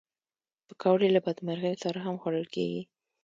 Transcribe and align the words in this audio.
پکورې 0.67 1.07
له 1.15 1.19
بدمرغیو 1.25 1.81
سره 1.83 1.97
هم 2.05 2.15
خوړل 2.21 2.45
کېږي 2.55 2.81